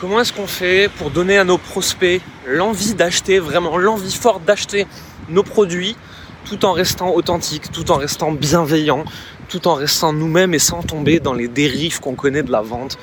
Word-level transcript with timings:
Comment 0.00 0.20
est-ce 0.20 0.32
qu'on 0.32 0.48
fait 0.48 0.90
pour 0.98 1.10
donner 1.10 1.38
à 1.38 1.44
nos 1.44 1.56
prospects 1.56 2.20
l'envie 2.48 2.94
d'acheter, 2.94 3.38
vraiment 3.38 3.78
l'envie 3.78 4.12
forte 4.12 4.44
d'acheter 4.44 4.88
nos 5.28 5.44
produits 5.44 5.96
tout 6.44 6.64
en 6.64 6.72
restant 6.72 7.14
authentique, 7.14 7.70
tout 7.70 7.90
en 7.92 7.96
restant 7.96 8.32
bienveillant, 8.32 9.04
tout 9.48 9.68
en 9.68 9.74
restant 9.74 10.12
nous-mêmes 10.12 10.52
et 10.52 10.58
sans 10.58 10.82
tomber 10.82 11.20
dans 11.20 11.32
les 11.32 11.46
dérives 11.46 12.00
qu'on 12.00 12.16
connaît 12.16 12.42
de 12.42 12.50
la 12.50 12.60
vente 12.60 12.98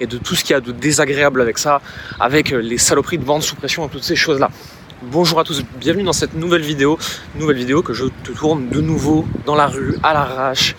et 0.00 0.06
de 0.06 0.16
tout 0.16 0.34
ce 0.34 0.42
qu'il 0.42 0.54
y 0.54 0.56
a 0.56 0.62
de 0.62 0.72
désagréable 0.72 1.42
avec 1.42 1.58
ça, 1.58 1.82
avec 2.18 2.50
les 2.50 2.78
saloperies 2.78 3.18
de 3.18 3.24
vente 3.24 3.42
sous 3.42 3.54
pression 3.54 3.86
et 3.86 3.90
toutes 3.90 4.02
ces 4.02 4.16
choses-là. 4.16 4.50
Bonjour 5.02 5.40
à 5.40 5.44
tous, 5.44 5.62
bienvenue 5.78 6.04
dans 6.04 6.14
cette 6.14 6.34
nouvelle 6.34 6.62
vidéo, 6.62 6.98
nouvelle 7.36 7.58
vidéo 7.58 7.82
que 7.82 7.92
je 7.92 8.06
te 8.24 8.32
tourne 8.32 8.70
de 8.70 8.80
nouveau 8.80 9.26
dans 9.44 9.54
la 9.54 9.66
rue, 9.66 9.96
à 10.02 10.14
l'arrache, 10.14 10.74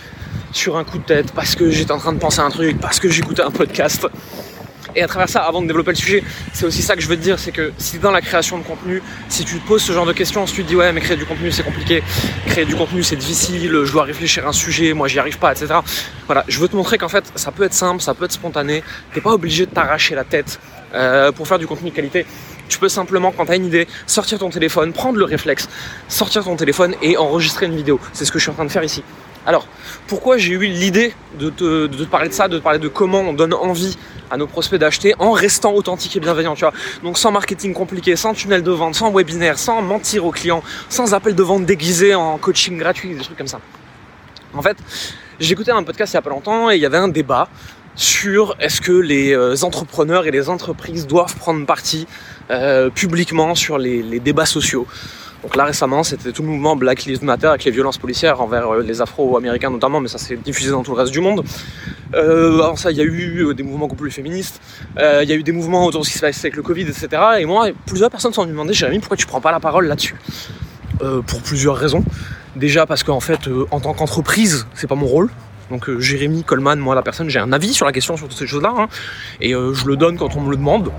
sur 0.54 0.76
un 0.78 0.84
coup 0.84 0.98
de 0.98 1.04
tête, 1.04 1.32
parce 1.34 1.56
que 1.56 1.70
j'étais 1.70 1.92
en 1.92 2.00
train 2.00 2.14
de 2.14 2.20
penser 2.20 2.42
à 2.42 2.46
un 2.46 2.50
truc, 2.50 2.80
parce 2.80 3.00
que 3.00 3.10
j'écoutais 3.10 3.44
un 3.44 3.52
podcast. 3.52 4.08
Et 4.96 5.04
à 5.04 5.08
travers 5.08 5.30
ça, 5.30 5.42
avant 5.42 5.62
de 5.62 5.68
développer 5.68 5.92
le 5.92 5.98
sujet, 5.98 6.24
c'est 6.54 6.66
aussi 6.66 6.82
ça 6.82 6.96
que 6.96 7.02
je 7.02 7.08
veux 7.08 7.16
te 7.16 7.22
dire, 7.22 7.40
c'est 7.40 7.52
que 7.52 7.72
si 7.78 7.98
dans 8.00 8.12
la 8.12 8.22
création 8.22 8.58
de 8.58 8.64
contenu, 8.64 9.02
si 9.30 9.46
tu 9.46 9.60
te 9.60 9.68
poses 9.68 9.82
ce 9.82 9.94
genre 9.94 10.06
de 10.06 10.14
questions, 10.14 10.46
si 10.46 10.56
tu 10.56 10.64
te 10.64 10.68
dis 10.68 10.76
ouais 10.76 10.92
mais 10.92 11.02
créer 11.02 11.18
du 11.18 11.26
contenu 11.26 11.52
c'est 11.52 11.64
compliqué, 11.64 12.04
créer 12.48 12.66
du 12.66 12.76
contenu 12.76 13.04
c'est 13.04 13.16
difficile, 13.16 13.82
je 13.84 13.92
dois 13.92 14.04
réfléchir 14.04 14.46
à 14.46 14.50
un 14.50 14.54
sujet, 14.54 14.94
moi 14.94 15.08
j'y 15.08 15.20
arrive 15.20 15.38
pas, 15.38 15.52
etc. 15.52 15.74
Voilà, 16.26 16.44
je 16.48 16.60
veux 16.60 16.68
te 16.68 16.76
montrer 16.76 16.98
qu'en 16.98 17.10
fait 17.10 17.32
ça 17.36 17.52
peut 17.52 17.64
être 17.64 17.74
simple, 17.74 18.02
ça 18.02 18.14
peut 18.14 18.26
être 18.26 18.32
spontané, 18.32 18.84
t'es 19.14 19.22
pas 19.22 19.32
obligé 19.32 19.66
de 19.66 19.72
t'arracher 19.72 20.16
la 20.16 20.24
tête 20.24 20.60
euh, 20.94 21.32
pour 21.32 21.48
faire 21.48 21.60
du 21.60 21.68
contenu 21.68 21.90
de 21.90 21.96
qualité. 21.96 22.26
Tu 22.68 22.80
peux 22.80 22.90
simplement, 22.90 23.34
quand 23.34 23.48
tu 23.48 23.56
une 23.56 23.66
idée, 23.66 23.88
sortir 24.08 24.40
ton 24.40 24.50
téléphone, 24.50 24.94
prendre 24.94 25.18
le 25.18 25.26
réflexe, 25.26 25.68
sortir 26.08 26.44
ton 26.46 26.56
téléphone 26.56 26.96
et 27.02 27.18
enregistrer 27.18 27.66
une 27.66 27.76
vidéo. 27.76 28.00
C'est 28.14 28.24
ce 28.24 28.32
que 28.32 28.40
je 28.40 28.44
suis 28.44 28.52
en 28.52 28.56
train 28.56 28.66
de 28.66 28.72
faire 28.72 28.84
ici. 28.84 29.04
Alors, 29.46 29.68
pourquoi 30.08 30.38
j'ai 30.38 30.54
eu 30.54 30.66
l'idée 30.66 31.14
de 31.40 31.50
te, 31.50 32.04
parler 32.06 32.30
de 32.30 32.34
ça, 32.34 32.48
de 32.48 32.60
te 32.60 32.64
parler 32.64 32.80
de 32.80 32.88
comment 32.88 33.22
on 33.22 33.34
donne 33.34 33.54
envie 33.54 33.98
à 34.30 34.38
nos 34.38 34.48
prospects 34.48 34.80
d'acheter 34.80 35.16
en 35.20 35.32
restant 35.32 35.74
authentique 35.74 36.16
et 36.16 36.20
bienveillant, 36.20 36.54
tu 36.54 36.64
vois. 36.64 36.74
Donc 37.04 37.18
sans 37.18 37.32
marketing 37.32 37.74
compliqué, 37.74 38.16
sans 38.16 38.34
tunnel 38.34 38.64
de 38.64 38.72
vente, 38.72 38.96
sans 38.96 39.12
webinaire, 39.12 39.58
sans 39.58 39.82
mentir 39.82 40.26
aux 40.26 40.32
clients, 40.32 40.64
sans 40.90 41.14
appel 41.14 41.36
de 41.36 41.44
vente 41.44 41.66
déguisé 41.66 42.14
en 42.14 42.38
coaching 42.38 42.78
gratuit, 42.78 43.16
des 43.16 43.22
trucs 43.22 43.38
comme 43.38 43.48
ça. 43.48 43.60
En 44.54 44.62
fait, 44.62 44.78
écouté 45.40 45.72
un 45.72 45.84
podcast 45.84 46.14
il 46.14 46.18
y 46.18 46.20
a 46.20 46.22
pas 46.22 46.30
longtemps 46.30 46.70
et 46.70 46.76
il 46.76 46.82
y 46.82 46.86
avait 46.86 46.98
un 46.98 47.08
débat 47.08 47.50
sur 47.96 48.56
est-ce 48.60 48.80
que 48.80 48.92
les 48.92 49.34
euh, 49.34 49.56
entrepreneurs 49.64 50.28
et 50.28 50.32
les 50.32 50.50
entreprises 50.50 51.08
doivent 51.08 51.36
prendre 51.36 51.66
parti 51.66 52.08
euh, 52.52 52.90
publiquement 52.90 53.56
sur 53.56 53.78
les 53.78 54.20
débats 54.20 54.46
sociaux. 54.46 54.88
Donc 55.44 55.56
là 55.56 55.66
récemment, 55.66 56.04
c'était 56.04 56.32
tout 56.32 56.44
le 56.44 56.50
mouvement 56.50 56.76
Black 56.76 57.06
Lives 57.06 57.24
Matter 57.24 57.48
avec 57.48 57.64
les 57.64 57.72
violences 57.72 57.98
policières 57.98 58.42
envers 58.42 58.70
euh, 58.70 58.82
les 58.84 59.02
Afro-Américains 59.02 59.72
notamment, 59.72 60.00
mais 60.00 60.08
ça 60.08 60.20
s'est 60.20 60.36
diffusé 60.36 60.70
dans 60.70 60.84
tout 60.84 60.92
le 60.92 60.98
reste 60.98 61.12
du 61.12 61.20
monde. 61.20 61.44
Euh, 62.14 62.56
alors 62.56 62.78
ça, 62.78 62.92
il 62.92 62.98
y 62.98 63.02
a 63.02 63.04
eu 63.04 63.48
euh, 63.48 63.54
des 63.54 63.64
mouvements 63.64 63.88
beaucoup 63.88 63.96
plus 63.96 64.12
féministes, 64.12 64.62
il 64.98 65.28
y 65.28 65.32
a 65.32 65.36
eu 65.36 65.44
des 65.44 65.52
mouvements 65.52 65.86
autour 65.86 66.02
de 66.02 66.06
ce 66.06 66.12
qui 66.12 66.18
se 66.18 66.22
passe 66.22 66.40
avec 66.40 66.56
le 66.56 66.62
Covid, 66.62 66.84
etc. 66.84 67.08
Et 67.40 67.46
moi, 67.46 67.70
plusieurs 67.86 68.12
personnes 68.12 68.34
sont 68.34 68.46
demander, 68.46 68.74
Jérémy, 68.74 69.00
pourquoi 69.00 69.18
tu 69.18 69.26
prends 69.26 69.42
pas 69.42 69.52
la 69.52 69.60
parole 69.60 69.88
là-dessus? 69.88 70.16
Pour 71.00 71.42
plusieurs 71.42 71.78
raisons. 71.78 72.04
Déjà 72.56 72.86
parce 72.86 73.02
qu'en 73.02 73.22
fait, 73.22 73.50
en 73.72 73.80
tant 73.80 73.94
qu'entreprise, 73.94 74.68
c'est 74.76 74.86
pas 74.86 74.94
mon 74.94 75.08
rôle. 75.08 75.32
Donc 75.72 75.90
Jérémy 75.98 76.44
Coleman, 76.44 76.78
moi 76.78 76.94
la 76.94 77.02
personne, 77.02 77.28
j'ai 77.28 77.40
un 77.40 77.52
avis 77.52 77.74
sur 77.74 77.88
la 77.88 77.92
question 77.92 78.18
sur 78.18 78.28
toutes 78.28 78.38
ces 78.38 78.46
choses-là, 78.46 78.74
hein. 78.78 78.88
et 79.40 79.54
je 79.54 79.86
le 79.86 79.96
donne 79.96 80.18
quand 80.18 80.36
on 80.36 80.42
me 80.42 80.52
le 80.52 80.58
demande. 80.58 80.92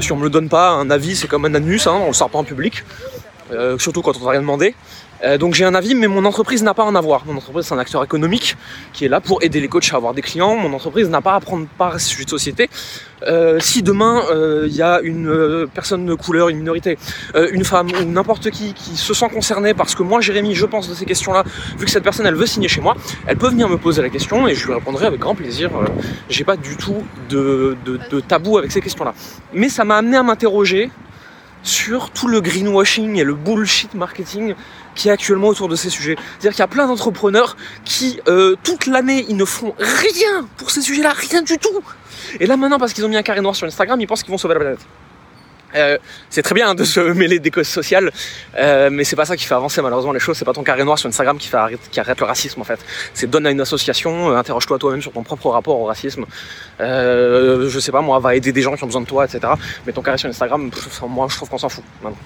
si 0.00 0.10
on 0.10 0.16
me 0.16 0.24
le 0.24 0.30
donne 0.30 0.48
pas, 0.48 0.70
un 0.70 0.90
avis 0.90 1.14
c'est 1.14 1.28
comme 1.28 1.44
un 1.44 1.54
anus, 1.54 1.86
hein, 1.86 1.96
on 2.02 2.08
le 2.08 2.12
sort 2.12 2.30
pas 2.30 2.38
en 2.38 2.44
public. 2.44 2.82
Euh, 3.52 3.78
surtout 3.78 4.02
quand 4.02 4.16
on 4.16 4.24
t'a 4.24 4.30
rien 4.30 4.40
demandé. 4.40 4.74
Euh, 5.24 5.38
donc 5.38 5.54
j'ai 5.54 5.64
un 5.64 5.74
avis, 5.74 5.94
mais 5.94 6.08
mon 6.08 6.24
entreprise 6.24 6.62
n'a 6.62 6.74
pas 6.74 6.82
à 6.82 6.86
en 6.86 6.94
avoir. 6.94 7.24
Mon 7.26 7.36
entreprise, 7.36 7.66
c'est 7.66 7.74
un 7.74 7.78
acteur 7.78 8.02
économique 8.04 8.56
qui 8.92 9.04
est 9.04 9.08
là 9.08 9.20
pour 9.20 9.42
aider 9.42 9.60
les 9.60 9.68
coachs 9.68 9.92
à 9.92 9.96
avoir 9.96 10.14
des 10.14 10.22
clients. 10.22 10.56
Mon 10.56 10.72
entreprise 10.74 11.08
n'a 11.08 11.20
pas 11.20 11.34
à 11.34 11.40
prendre 11.40 11.66
part 11.78 11.94
à 11.94 11.98
ce 11.98 12.08
sujet 12.08 12.24
de 12.24 12.30
société. 12.30 12.68
Euh, 13.22 13.58
si 13.60 13.82
demain 13.82 14.22
il 14.66 14.74
y 14.74 14.82
a 14.82 15.00
une 15.00 15.66
personne 15.72 16.04
de 16.04 16.14
couleur, 16.14 16.48
une 16.48 16.58
minorité, 16.58 16.98
une 17.34 17.64
femme 17.64 17.88
ou 17.98 18.04
n'importe 18.04 18.50
qui 18.50 18.74
qui 18.74 18.96
se 18.96 19.14
sent 19.14 19.28
concerné 19.32 19.72
parce 19.74 19.94
que 19.94 20.02
moi, 20.02 20.20
Jérémy, 20.20 20.54
je 20.54 20.66
pense 20.66 20.88
de 20.88 20.94
ces 20.94 21.06
questions-là, 21.06 21.44
vu 21.78 21.86
que 21.86 21.90
cette 21.90 22.02
personne, 22.02 22.26
elle 22.26 22.34
veut 22.34 22.46
signer 22.46 22.68
chez 22.68 22.80
moi, 22.80 22.94
elle 23.26 23.36
peut 23.36 23.48
venir 23.48 23.68
me 23.68 23.78
poser 23.78 24.02
la 24.02 24.10
question 24.10 24.46
et 24.48 24.54
je 24.54 24.66
lui 24.66 24.74
répondrai 24.74 25.06
avec 25.06 25.20
grand 25.20 25.34
plaisir. 25.34 25.70
j'ai 26.28 26.44
pas 26.44 26.56
du 26.56 26.76
tout 26.76 27.02
de 27.30 28.20
tabou 28.28 28.58
avec 28.58 28.72
ces 28.72 28.80
questions-là. 28.80 29.14
Mais 29.54 29.68
ça 29.68 29.84
m'a 29.84 29.96
amené 29.96 30.16
à 30.16 30.22
m'interroger 30.22 30.90
sur 31.62 32.10
tout 32.10 32.28
le 32.28 32.40
greenwashing 32.40 33.16
et 33.16 33.24
le 33.24 33.34
bullshit 33.34 33.94
marketing 33.94 34.54
qui 34.94 35.08
est 35.08 35.12
actuellement 35.12 35.48
autour 35.48 35.68
de 35.68 35.76
ces 35.76 35.90
sujets. 35.90 36.16
C'est-à-dire 36.38 36.52
qu'il 36.52 36.60
y 36.60 36.62
a 36.62 36.68
plein 36.68 36.86
d'entrepreneurs 36.86 37.56
qui, 37.84 38.20
euh, 38.28 38.56
toute 38.62 38.86
l'année, 38.86 39.26
ils 39.28 39.36
ne 39.36 39.44
font 39.44 39.74
rien 39.78 40.46
pour 40.56 40.70
ces 40.70 40.80
sujets-là, 40.80 41.12
rien 41.12 41.42
du 41.42 41.58
tout. 41.58 41.82
Et 42.40 42.46
là 42.46 42.56
maintenant, 42.56 42.78
parce 42.78 42.92
qu'ils 42.92 43.04
ont 43.04 43.08
mis 43.08 43.16
un 43.16 43.22
carré 43.22 43.40
noir 43.40 43.54
sur 43.54 43.66
Instagram, 43.66 44.00
ils 44.00 44.06
pensent 44.06 44.22
qu'ils 44.22 44.32
vont 44.32 44.38
sauver 44.38 44.54
la 44.54 44.60
planète. 44.60 44.80
Euh, 45.76 45.98
c'est 46.30 46.42
très 46.42 46.54
bien 46.54 46.74
de 46.74 46.84
se 46.84 47.00
mêler 47.00 47.38
des 47.38 47.50
causes 47.50 47.68
sociales, 47.68 48.10
euh, 48.56 48.88
mais 48.90 49.04
c'est 49.04 49.16
pas 49.16 49.24
ça 49.24 49.36
qui 49.36 49.44
fait 49.44 49.54
avancer 49.54 49.82
malheureusement 49.82 50.12
les 50.12 50.20
choses. 50.20 50.36
C'est 50.36 50.44
pas 50.44 50.52
ton 50.52 50.62
carré 50.62 50.84
noir 50.84 50.98
sur 50.98 51.08
Instagram 51.08 51.38
qui, 51.38 51.48
fait 51.48 51.58
qui 51.90 52.00
arrête 52.00 52.18
le 52.18 52.26
racisme 52.26 52.60
en 52.60 52.64
fait. 52.64 52.80
C'est 53.14 53.28
donne 53.28 53.46
à 53.46 53.50
une 53.50 53.60
association, 53.60 54.30
euh, 54.30 54.36
interroge-toi 54.36 54.78
toi-même 54.78 55.02
sur 55.02 55.12
ton 55.12 55.22
propre 55.22 55.50
rapport 55.50 55.78
au 55.78 55.84
racisme. 55.84 56.24
je 56.78 57.78
sais 57.80 57.92
pas 57.92 58.00
moi, 58.00 58.18
va 58.18 58.34
aider 58.34 58.52
des 58.52 58.62
gens 58.62 58.76
qui 58.76 58.84
ont 58.84 58.86
besoin 58.86 59.02
de 59.02 59.06
toi, 59.06 59.24
etc. 59.24 59.52
Mais 59.86 59.92
ton 59.92 60.02
carré 60.02 60.18
sur 60.18 60.28
Instagram, 60.28 60.70
moi 61.08 61.26
je 61.30 61.36
trouve 61.36 61.48
qu'on 61.48 61.58
s'en 61.58 61.68
fout. 61.68 61.84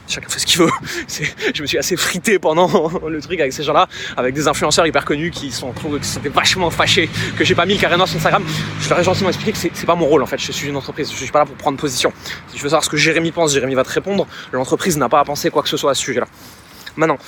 chacun 0.08 0.28
fait 0.28 0.38
ce 0.38 0.46
qu'il 0.46 0.60
veut. 0.60 0.70
je 1.54 1.62
me 1.62 1.66
suis 1.66 1.78
assez 1.78 1.96
frité 1.96 2.38
pendant 2.38 2.90
le 3.08 3.20
truc 3.20 3.40
avec 3.40 3.52
ces 3.52 3.62
gens-là, 3.62 3.88
avec 4.16 4.34
des 4.34 4.48
influenceurs 4.48 4.86
hyper 4.86 5.04
connus 5.04 5.30
qui 5.30 5.50
sont 5.50 5.72
c'était 6.02 6.28
vachement 6.28 6.70
fâchés 6.70 7.08
que 7.36 7.44
j'ai 7.44 7.54
pas 7.54 7.66
mis 7.66 7.74
le 7.74 7.80
carré 7.80 7.96
noir 7.96 8.08
sur 8.08 8.16
Instagram. 8.16 8.44
Je 8.80 8.88
leur 8.88 9.00
ai 9.00 9.04
gentiment 9.04 9.28
expliqué 9.28 9.52
que 9.52 9.58
c'est 9.58 9.86
pas 9.86 9.94
mon 9.94 10.06
rôle 10.06 10.22
en 10.22 10.26
fait. 10.26 10.38
Je 10.38 10.52
suis 10.52 10.68
une 10.68 10.76
entreprise, 10.76 11.10
je 11.10 11.16
suis 11.16 11.30
pas 11.30 11.40
là 11.40 11.46
pour 11.46 11.56
prendre 11.56 11.78
position. 11.78 12.12
Si 12.48 12.56
tu 12.56 12.62
veux 12.62 12.68
savoir 12.68 12.84
ce 12.84 12.90
que 12.90 12.96
Jérémy 12.96 13.32
Jérémy 13.46 13.74
va 13.74 13.84
te 13.84 13.90
répondre. 13.90 14.26
L'entreprise 14.52 14.96
n'a 14.96 15.08
pas 15.08 15.20
à 15.20 15.24
penser 15.24 15.50
quoi 15.50 15.62
que 15.62 15.68
ce 15.68 15.76
soit 15.76 15.92
à 15.92 15.94
ce 15.94 16.02
sujet-là. 16.02 16.26
Maintenant, 16.96 17.18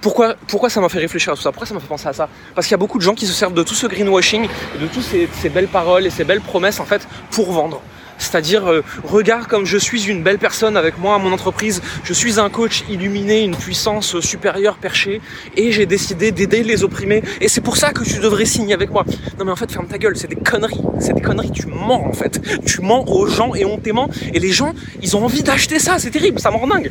pourquoi, 0.00 0.36
pourquoi 0.46 0.70
ça 0.70 0.80
m'a 0.80 0.88
fait 0.88 1.00
réfléchir 1.00 1.32
à 1.32 1.36
tout 1.36 1.42
ça? 1.42 1.50
Pourquoi 1.50 1.66
ça 1.66 1.74
m'a 1.74 1.80
fait 1.80 1.88
penser 1.88 2.08
à 2.08 2.12
ça? 2.12 2.28
Parce 2.54 2.66
qu'il 2.66 2.72
y 2.72 2.74
a 2.74 2.78
beaucoup 2.78 2.98
de 2.98 3.02
gens 3.02 3.14
qui 3.14 3.26
se 3.26 3.32
servent 3.32 3.54
de 3.54 3.62
tout 3.62 3.74
ce 3.74 3.86
greenwashing, 3.86 4.48
de 4.80 4.86
toutes 4.86 5.02
ces, 5.02 5.48
belles 5.48 5.68
paroles 5.68 6.06
et 6.06 6.10
ces 6.10 6.24
belles 6.24 6.40
promesses 6.40 6.78
en 6.78 6.84
fait 6.84 7.06
pour 7.30 7.52
vendre. 7.52 7.82
C'est-à-dire, 8.28 8.66
euh, 8.66 8.82
regarde 9.04 9.46
comme 9.46 9.64
je 9.64 9.78
suis 9.78 10.04
une 10.04 10.22
belle 10.22 10.38
personne 10.38 10.76
avec 10.76 10.98
moi, 10.98 11.18
mon 11.18 11.32
entreprise, 11.32 11.80
je 12.04 12.12
suis 12.12 12.38
un 12.38 12.50
coach 12.50 12.84
illuminé, 12.90 13.42
une 13.42 13.56
puissance 13.56 14.20
supérieure 14.20 14.76
perchée, 14.76 15.22
et 15.56 15.72
j'ai 15.72 15.86
décidé 15.86 16.30
d'aider 16.30 16.62
les 16.62 16.84
opprimés, 16.84 17.22
et 17.40 17.48
c'est 17.48 17.62
pour 17.62 17.78
ça 17.78 17.92
que 17.92 18.04
tu 18.04 18.18
devrais 18.18 18.44
signer 18.44 18.74
avec 18.74 18.90
moi. 18.90 19.06
Non 19.38 19.46
mais 19.46 19.50
en 19.50 19.56
fait, 19.56 19.72
ferme 19.72 19.86
ta 19.86 19.96
gueule, 19.96 20.14
c'est 20.14 20.28
des 20.28 20.36
conneries, 20.36 20.82
c'est 21.00 21.14
des 21.14 21.22
conneries, 21.22 21.52
tu 21.52 21.68
mens 21.68 22.06
en 22.06 22.12
fait. 22.12 22.38
Tu 22.66 22.82
mens 22.82 23.02
aux 23.06 23.26
gens 23.26 23.54
et 23.54 23.64
on 23.64 23.78
t'aimant, 23.78 24.10
et 24.34 24.38
les 24.38 24.52
gens, 24.52 24.74
ils 25.00 25.16
ont 25.16 25.24
envie 25.24 25.42
d'acheter 25.42 25.78
ça, 25.78 25.98
c'est 25.98 26.10
terrible, 26.10 26.38
ça 26.38 26.50
me 26.50 26.56
rend 26.56 26.66
dingue. 26.66 26.90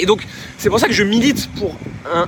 Et 0.00 0.06
donc, 0.06 0.26
c'est 0.56 0.70
pour 0.70 0.80
ça 0.80 0.86
que 0.86 0.94
je 0.94 1.04
milite 1.04 1.50
pour 1.58 1.76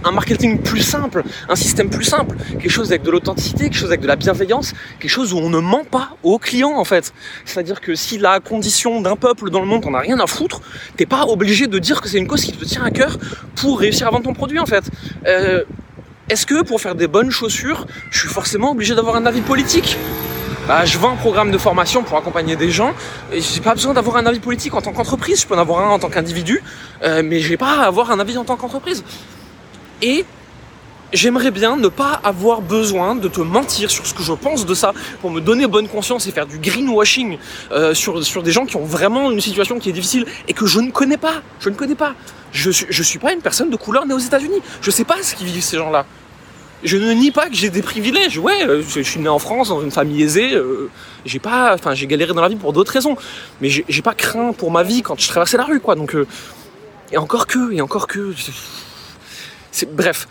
un, 0.04 0.10
marketing 0.10 0.58
plus 0.60 0.80
simple, 0.80 1.22
un 1.48 1.56
système 1.56 1.90
plus 1.90 2.04
simple, 2.04 2.36
quelque 2.52 2.70
chose 2.70 2.88
avec 2.88 3.02
de 3.02 3.10
l'authenticité, 3.10 3.64
quelque 3.64 3.76
chose 3.76 3.88
avec 3.88 4.00
de 4.00 4.06
la 4.06 4.16
bienveillance, 4.16 4.72
quelque 4.98 5.10
chose 5.10 5.32
où 5.32 5.38
on 5.38 5.50
ne 5.50 5.58
ment 5.58 5.84
pas 5.84 6.16
aux 6.22 6.38
clients 6.38 6.76
en 6.76 6.84
fait. 6.84 7.12
C'est-à-dire 7.44 7.80
que 7.80 7.94
si 7.94 8.18
la 8.18 8.40
condition 8.40 9.00
d'un 9.00 9.16
peuple 9.16 9.50
dans 9.50 9.60
le 9.60 9.66
monde, 9.66 9.82
t'en 9.82 9.94
as 9.94 10.00
rien 10.00 10.18
à 10.20 10.26
foutre, 10.26 10.60
t'es 10.96 11.06
pas 11.06 11.24
obligé 11.24 11.66
de 11.66 11.78
dire 11.78 12.00
que 12.00 12.08
c'est 12.08 12.18
une 12.18 12.26
cause 12.26 12.44
qui 12.44 12.52
te 12.52 12.64
tient 12.64 12.84
à 12.84 12.90
cœur 12.90 13.18
pour 13.56 13.80
réussir 13.80 14.06
à 14.06 14.10
vendre 14.10 14.24
ton 14.24 14.34
produit 14.34 14.58
en 14.58 14.66
fait. 14.66 14.84
Euh, 15.26 15.64
est-ce 16.28 16.46
que 16.46 16.62
pour 16.62 16.80
faire 16.80 16.94
des 16.94 17.06
bonnes 17.06 17.30
chaussures, 17.30 17.86
je 18.10 18.20
suis 18.20 18.28
forcément 18.28 18.70
obligé 18.70 18.94
d'avoir 18.94 19.16
un 19.16 19.26
avis 19.26 19.42
politique? 19.42 19.98
Bah, 20.66 20.86
je 20.86 20.96
vends 20.96 21.12
un 21.12 21.16
programme 21.16 21.50
de 21.50 21.58
formation 21.58 22.02
pour 22.02 22.16
accompagner 22.16 22.56
des 22.56 22.70
gens 22.70 22.94
et 23.30 23.42
j'ai 23.42 23.60
pas 23.60 23.74
besoin 23.74 23.92
d'avoir 23.92 24.16
un 24.16 24.24
avis 24.24 24.40
politique 24.40 24.72
en 24.74 24.80
tant 24.80 24.92
qu'entreprise. 24.92 25.42
Je 25.42 25.46
peux 25.46 25.54
en 25.54 25.58
avoir 25.58 25.86
un 25.86 25.90
en 25.90 25.98
tant 25.98 26.08
qu'individu, 26.08 26.62
euh, 27.02 27.22
mais 27.22 27.40
j'ai 27.40 27.58
pas 27.58 27.82
à 27.82 27.86
avoir 27.86 28.10
un 28.10 28.18
avis 28.18 28.38
en 28.38 28.44
tant 28.44 28.56
qu'entreprise. 28.56 29.04
Et 30.04 30.26
j'aimerais 31.14 31.50
bien 31.50 31.78
ne 31.78 31.88
pas 31.88 32.20
avoir 32.22 32.60
besoin 32.60 33.16
de 33.16 33.26
te 33.26 33.40
mentir 33.40 33.90
sur 33.90 34.06
ce 34.06 34.12
que 34.12 34.22
je 34.22 34.34
pense 34.34 34.66
de 34.66 34.74
ça 34.74 34.92
pour 35.22 35.30
me 35.30 35.40
donner 35.40 35.66
bonne 35.66 35.88
conscience 35.88 36.26
et 36.26 36.30
faire 36.30 36.46
du 36.46 36.58
greenwashing 36.58 37.38
euh, 37.72 37.94
sur, 37.94 38.22
sur 38.22 38.42
des 38.42 38.52
gens 38.52 38.66
qui 38.66 38.76
ont 38.76 38.84
vraiment 38.84 39.30
une 39.30 39.40
situation 39.40 39.78
qui 39.78 39.88
est 39.88 39.94
difficile 39.94 40.26
et 40.46 40.52
que 40.52 40.66
je 40.66 40.80
ne 40.80 40.90
connais 40.90 41.16
pas. 41.16 41.40
Je 41.58 41.70
ne 41.70 41.74
connais 41.74 41.94
pas. 41.94 42.14
Je 42.52 42.70
suis, 42.70 42.84
je 42.90 43.02
suis 43.02 43.18
pas 43.18 43.32
une 43.32 43.40
personne 43.40 43.70
de 43.70 43.76
couleur 43.76 44.04
née 44.04 44.12
aux 44.12 44.18
États-Unis. 44.18 44.60
Je 44.82 44.90
sais 44.90 45.04
pas 45.04 45.22
ce 45.22 45.34
qu'ils 45.34 45.46
vivent 45.46 45.62
ces 45.62 45.78
gens-là. 45.78 46.04
Je 46.82 46.98
ne 46.98 47.10
nie 47.14 47.30
pas 47.30 47.48
que 47.48 47.54
j'ai 47.54 47.70
des 47.70 47.80
privilèges. 47.80 48.36
Ouais, 48.36 48.68
euh, 48.68 48.82
je, 48.86 49.00
suis 49.00 49.20
né 49.20 49.28
en 49.30 49.38
France 49.38 49.70
dans 49.70 49.80
une 49.80 49.90
famille 49.90 50.22
aisée. 50.22 50.52
Euh, 50.52 50.90
j'ai 51.24 51.38
pas, 51.38 51.72
enfin, 51.72 51.94
j'ai 51.94 52.06
galéré 52.06 52.34
dans 52.34 52.42
la 52.42 52.48
vie 52.48 52.56
pour 52.56 52.74
d'autres 52.74 52.92
raisons. 52.92 53.16
Mais 53.62 53.70
j'ai 53.70 54.02
pas 54.02 54.12
craint 54.12 54.52
pour 54.52 54.70
ma 54.70 54.82
vie 54.82 55.00
quand 55.00 55.18
je 55.18 55.26
traversais 55.28 55.56
la 55.56 55.64
rue, 55.64 55.80
quoi. 55.80 55.94
Donc, 55.94 56.14
et 57.10 57.16
encore 57.16 57.46
que, 57.46 57.72
et 57.72 57.80
encore 57.80 58.06
que. 58.06 58.34
Bref, 59.92 60.28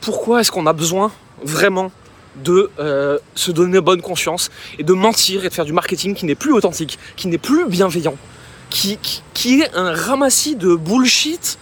pourquoi 0.00 0.40
est-ce 0.40 0.50
qu'on 0.50 0.66
a 0.66 0.72
besoin 0.72 1.12
vraiment 1.42 1.90
de 2.36 2.70
se 3.34 3.50
donner 3.50 3.80
bonne 3.80 4.02
conscience 4.02 4.50
et 4.78 4.82
de 4.82 4.92
mentir 4.92 5.44
et 5.44 5.48
de 5.48 5.54
faire 5.54 5.64
du 5.64 5.72
marketing 5.72 6.14
qui 6.14 6.26
n'est 6.26 6.34
plus 6.34 6.52
authentique, 6.52 6.98
qui 7.16 7.28
n'est 7.28 7.38
plus 7.38 7.66
bienveillant, 7.66 8.16
qui 8.70 8.98
est 9.44 9.74
un 9.74 9.92
ramassis 9.94 10.56
de 10.56 10.74
bullshit 10.74 11.58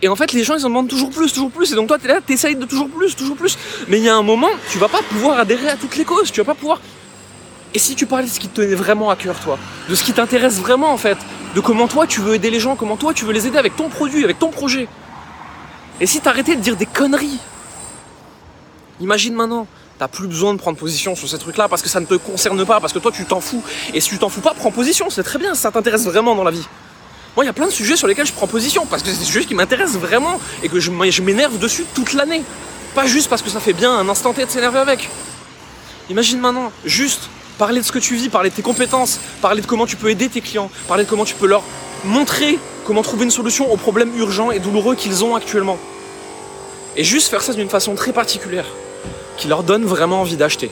et 0.00 0.08
en 0.08 0.16
fait, 0.16 0.32
les 0.32 0.44
gens, 0.44 0.54
ils 0.54 0.64
en 0.64 0.68
demandent 0.68 0.88
toujours 0.88 1.10
plus, 1.10 1.32
toujours 1.32 1.50
plus. 1.50 1.72
Et 1.72 1.74
donc, 1.74 1.88
toi, 1.88 1.98
t'es 1.98 2.08
là, 2.08 2.20
t'essayes 2.24 2.54
de 2.54 2.64
toujours 2.64 2.88
plus, 2.88 3.16
toujours 3.16 3.36
plus. 3.36 3.58
Mais 3.88 3.98
il 3.98 4.04
y 4.04 4.08
a 4.08 4.16
un 4.16 4.22
moment, 4.22 4.50
tu 4.70 4.78
vas 4.78 4.88
pas 4.88 5.02
pouvoir 5.02 5.40
adhérer 5.40 5.68
à 5.68 5.76
toutes 5.76 5.96
les 5.96 6.04
causes. 6.04 6.30
Tu 6.30 6.40
vas 6.40 6.44
pas 6.44 6.54
pouvoir. 6.54 6.80
Et 7.74 7.78
si 7.78 7.96
tu 7.96 8.06
parlais 8.06 8.26
de 8.26 8.30
ce 8.30 8.38
qui 8.38 8.48
te 8.48 8.60
tenait 8.60 8.74
vraiment 8.74 9.10
à 9.10 9.16
cœur, 9.16 9.38
toi, 9.40 9.58
de 9.88 9.94
ce 9.94 10.02
qui 10.02 10.12
t'intéresse 10.12 10.58
vraiment 10.58 10.90
en 10.90 10.96
fait, 10.96 11.18
de 11.54 11.60
comment 11.60 11.86
toi 11.86 12.06
tu 12.06 12.20
veux 12.20 12.34
aider 12.34 12.50
les 12.50 12.60
gens, 12.60 12.76
comment 12.76 12.96
toi 12.96 13.12
tu 13.12 13.26
veux 13.26 13.32
les 13.32 13.46
aider 13.46 13.58
avec 13.58 13.76
ton 13.76 13.90
produit, 13.90 14.24
avec 14.24 14.38
ton 14.38 14.48
projet. 14.48 14.88
Et 16.00 16.06
si 16.06 16.20
t'arrêtais 16.20 16.56
de 16.56 16.60
dire 16.60 16.76
des 16.76 16.86
conneries 16.86 17.38
Imagine 19.00 19.34
maintenant, 19.34 19.66
t'as 19.98 20.08
plus 20.08 20.26
besoin 20.26 20.54
de 20.54 20.58
prendre 20.58 20.76
position 20.76 21.14
sur 21.14 21.28
ces 21.28 21.38
trucs-là 21.38 21.68
parce 21.68 21.82
que 21.82 21.88
ça 21.88 22.00
ne 22.00 22.06
te 22.06 22.14
concerne 22.14 22.64
pas, 22.64 22.80
parce 22.80 22.92
que 22.92 22.98
toi 22.98 23.12
tu 23.12 23.24
t'en 23.24 23.40
fous. 23.40 23.62
Et 23.94 24.00
si 24.00 24.08
tu 24.08 24.18
t'en 24.18 24.28
fous 24.28 24.40
pas, 24.40 24.54
prends 24.54 24.72
position, 24.72 25.08
c'est 25.10 25.22
très 25.22 25.38
bien, 25.38 25.54
ça 25.54 25.70
t'intéresse 25.70 26.04
vraiment 26.04 26.34
dans 26.34 26.44
la 26.44 26.50
vie. 26.50 26.66
Moi, 27.36 27.44
il 27.44 27.46
y 27.46 27.50
a 27.50 27.52
plein 27.52 27.66
de 27.66 27.72
sujets 27.72 27.96
sur 27.96 28.08
lesquels 28.08 28.26
je 28.26 28.32
prends 28.32 28.48
position 28.48 28.86
parce 28.86 29.02
que 29.02 29.10
c'est 29.10 29.18
des 29.18 29.24
sujets 29.24 29.44
qui 29.44 29.54
m'intéressent 29.54 30.00
vraiment 30.00 30.40
et 30.64 30.68
que 30.68 30.80
je 30.80 30.90
m'énerve 30.90 31.58
dessus 31.58 31.84
toute 31.94 32.14
l'année. 32.14 32.42
Pas 32.96 33.06
juste 33.06 33.28
parce 33.28 33.42
que 33.42 33.50
ça 33.50 33.60
fait 33.60 33.72
bien 33.72 33.96
un 33.96 34.08
instant 34.08 34.32
T 34.32 34.44
de 34.44 34.50
s'énerver 34.50 34.80
avec. 34.80 35.08
Imagine 36.10 36.40
maintenant, 36.40 36.72
juste 36.84 37.28
parler 37.58 37.80
de 37.80 37.84
ce 37.84 37.92
que 37.92 38.00
tu 38.00 38.16
vis, 38.16 38.28
parler 38.28 38.50
de 38.50 38.54
tes 38.56 38.62
compétences, 38.62 39.20
parler 39.40 39.60
de 39.60 39.66
comment 39.66 39.86
tu 39.86 39.94
peux 39.94 40.10
aider 40.10 40.28
tes 40.28 40.40
clients, 40.40 40.70
parler 40.88 41.04
de 41.04 41.08
comment 41.08 41.24
tu 41.24 41.34
peux 41.34 41.46
leur 41.46 41.62
montrer 42.04 42.58
comment 42.88 43.02
trouver 43.02 43.24
une 43.24 43.30
solution 43.30 43.70
aux 43.70 43.76
problèmes 43.76 44.16
urgents 44.16 44.50
et 44.50 44.60
douloureux 44.60 44.94
qu'ils 44.94 45.22
ont 45.22 45.36
actuellement. 45.36 45.76
Et 46.96 47.04
juste 47.04 47.28
faire 47.28 47.42
ça 47.42 47.52
d'une 47.52 47.68
façon 47.68 47.94
très 47.94 48.14
particulière, 48.14 48.64
qui 49.36 49.46
leur 49.46 49.62
donne 49.62 49.84
vraiment 49.84 50.22
envie 50.22 50.38
d'acheter, 50.38 50.70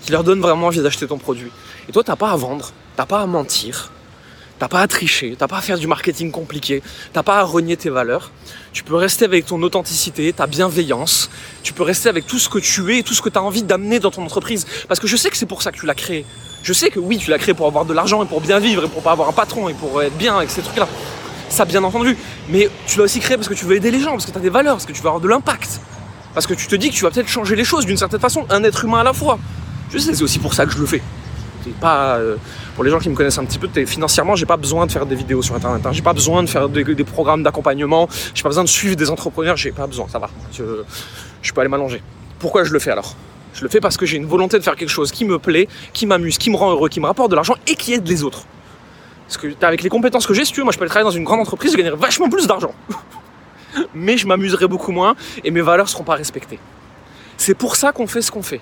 qui 0.00 0.10
leur 0.10 0.24
donne 0.24 0.40
vraiment 0.40 0.68
envie 0.68 0.80
d'acheter 0.80 1.06
ton 1.06 1.18
produit. 1.18 1.52
Et 1.86 1.92
toi, 1.92 2.02
t'as 2.02 2.16
pas 2.16 2.30
à 2.30 2.36
vendre, 2.36 2.72
t'as 2.96 3.04
pas 3.04 3.20
à 3.20 3.26
mentir, 3.26 3.90
T'as 4.58 4.68
pas 4.68 4.82
à 4.82 4.86
tricher, 4.86 5.36
t'as 5.38 5.48
pas 5.48 5.56
à 5.56 5.62
faire 5.62 5.78
du 5.78 5.86
marketing 5.86 6.30
compliqué, 6.30 6.82
t'as 7.14 7.22
pas 7.22 7.38
à 7.38 7.42
renier 7.44 7.78
tes 7.78 7.88
valeurs. 7.88 8.30
Tu 8.74 8.84
peux 8.84 8.94
rester 8.94 9.24
avec 9.24 9.46
ton 9.46 9.62
authenticité, 9.62 10.30
ta 10.34 10.46
bienveillance. 10.46 11.30
Tu 11.62 11.72
peux 11.72 11.82
rester 11.82 12.10
avec 12.10 12.26
tout 12.26 12.38
ce 12.38 12.50
que 12.50 12.58
tu 12.58 12.92
es 12.92 12.98
et 12.98 13.02
tout 13.02 13.14
ce 13.14 13.22
que 13.22 13.30
tu 13.30 13.38
as 13.38 13.42
envie 13.42 13.62
d'amener 13.62 14.00
dans 14.00 14.10
ton 14.10 14.22
entreprise. 14.22 14.66
Parce 14.86 15.00
que 15.00 15.06
je 15.06 15.16
sais 15.16 15.30
que 15.30 15.38
c'est 15.38 15.46
pour 15.46 15.62
ça 15.62 15.72
que 15.72 15.78
tu 15.78 15.86
l'as 15.86 15.94
créé. 15.94 16.26
Je 16.62 16.74
sais 16.74 16.90
que 16.90 17.00
oui, 17.00 17.16
tu 17.16 17.30
l'as 17.30 17.38
créé 17.38 17.54
pour 17.54 17.66
avoir 17.66 17.86
de 17.86 17.94
l'argent 17.94 18.22
et 18.22 18.26
pour 18.26 18.42
bien 18.42 18.58
vivre 18.58 18.84
et 18.84 18.88
pour 18.88 19.02
pas 19.02 19.12
avoir 19.12 19.30
un 19.30 19.32
patron 19.32 19.70
et 19.70 19.72
pour 19.72 20.02
être 20.02 20.18
bien 20.18 20.36
avec 20.36 20.50
ces 20.50 20.60
trucs-là. 20.60 20.86
Ça, 21.50 21.64
bien 21.64 21.82
entendu. 21.84 22.16
Mais 22.48 22.70
tu 22.86 22.98
l'as 22.98 23.04
aussi 23.04 23.20
créé 23.20 23.36
parce 23.36 23.48
que 23.48 23.54
tu 23.54 23.66
veux 23.66 23.76
aider 23.76 23.90
les 23.90 24.00
gens, 24.00 24.12
parce 24.12 24.24
que 24.24 24.30
tu 24.30 24.38
as 24.38 24.40
des 24.40 24.50
valeurs, 24.50 24.74
parce 24.74 24.86
que 24.86 24.92
tu 24.92 25.02
veux 25.02 25.08
avoir 25.08 25.20
de 25.20 25.28
l'impact. 25.28 25.80
Parce 26.32 26.46
que 26.46 26.54
tu 26.54 26.68
te 26.68 26.76
dis 26.76 26.90
que 26.90 26.94
tu 26.94 27.02
vas 27.02 27.10
peut-être 27.10 27.28
changer 27.28 27.56
les 27.56 27.64
choses 27.64 27.84
d'une 27.84 27.96
certaine 27.96 28.20
façon, 28.20 28.46
un 28.50 28.62
être 28.62 28.84
humain 28.84 29.00
à 29.00 29.04
la 29.04 29.12
fois. 29.12 29.38
Je 29.92 29.98
sais, 29.98 30.14
c'est 30.14 30.22
aussi 30.22 30.38
pour 30.38 30.54
ça 30.54 30.64
que 30.64 30.72
je 30.72 30.78
le 30.78 30.86
fais. 30.86 31.02
pas. 31.80 32.16
Euh, 32.16 32.36
pour 32.76 32.84
les 32.84 32.90
gens 32.90 33.00
qui 33.00 33.08
me 33.10 33.16
connaissent 33.16 33.38
un 33.38 33.44
petit 33.44 33.58
peu, 33.58 33.68
financièrement, 33.84 34.36
j'ai 34.36 34.46
pas 34.46 34.56
besoin 34.56 34.86
de 34.86 34.92
faire 34.92 35.04
des 35.04 35.16
vidéos 35.16 35.42
sur 35.42 35.56
internet. 35.56 35.84
Hein. 35.84 35.90
J'ai 35.92 36.02
pas 36.02 36.12
besoin 36.12 36.42
de 36.44 36.48
faire 36.48 36.68
des, 36.68 36.84
programmes 37.04 37.42
d'accompagnement. 37.42 38.08
J'ai 38.32 38.44
pas 38.44 38.48
besoin 38.48 38.64
de 38.64 38.68
suivre 38.68 38.94
des 38.94 39.10
entrepreneurs. 39.10 39.56
J'ai 39.56 39.72
pas 39.72 39.88
besoin. 39.88 40.06
Ça 40.08 40.20
va. 40.20 40.30
Je, 40.52 40.62
je 41.42 41.52
peux 41.52 41.60
aller 41.60 41.68
m'allonger. 41.68 42.00
Pourquoi 42.38 42.62
je 42.62 42.72
le 42.72 42.78
fais 42.78 42.92
alors? 42.92 43.16
Je 43.52 43.62
le 43.62 43.68
fais 43.68 43.80
parce 43.80 43.96
que 43.96 44.06
j'ai 44.06 44.16
une 44.16 44.26
volonté 44.26 44.56
de 44.56 44.62
faire 44.62 44.76
quelque 44.76 44.88
chose 44.88 45.10
qui 45.10 45.24
me 45.24 45.40
plaît, 45.40 45.68
qui 45.92 46.06
m'amuse, 46.06 46.38
qui 46.38 46.50
me 46.50 46.56
rend 46.56 46.70
heureux, 46.70 46.88
qui 46.88 47.00
me 47.00 47.06
rapporte 47.06 47.32
de 47.32 47.34
l'argent 47.34 47.56
et 47.66 47.74
qui 47.74 47.92
aide 47.92 48.06
les 48.06 48.22
autres. 48.22 48.44
Parce 49.30 49.36
que 49.36 49.64
avec 49.64 49.84
les 49.84 49.88
compétences 49.88 50.26
que 50.26 50.34
j'ai, 50.34 50.44
si 50.44 50.52
tu 50.52 50.58
veux, 50.58 50.64
moi 50.64 50.72
je 50.72 50.78
peux 50.78 50.82
aller 50.82 50.90
travailler 50.90 51.08
dans 51.08 51.16
une 51.16 51.22
grande 51.22 51.38
entreprise, 51.38 51.70
je 51.70 51.76
gagnerai 51.76 51.94
vachement 51.94 52.28
plus 52.28 52.48
d'argent. 52.48 52.74
Mais 53.94 54.18
je 54.18 54.26
m'amuserai 54.26 54.66
beaucoup 54.66 54.90
moins 54.90 55.14
et 55.44 55.52
mes 55.52 55.60
valeurs 55.60 55.88
seront 55.88 56.02
pas 56.02 56.16
respectées. 56.16 56.58
C'est 57.36 57.54
pour 57.54 57.76
ça 57.76 57.92
qu'on 57.92 58.08
fait 58.08 58.22
ce 58.22 58.32
qu'on 58.32 58.42
fait 58.42 58.60